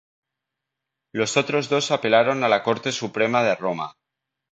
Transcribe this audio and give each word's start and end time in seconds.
Los 1.13 1.37
otros 1.37 1.69
dos 1.69 1.91
apelaron 1.91 2.43
a 2.43 2.49
la 2.49 2.63
Corte 2.63 2.91
Suprema 2.91 3.43
de 3.43 3.55
Roma. 3.55 3.93